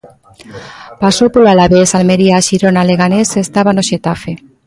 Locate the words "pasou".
1.01-1.27